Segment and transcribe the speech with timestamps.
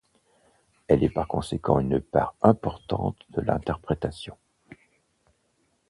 [0.87, 4.35] Elle est par conséquent une part importante de l'interprétation.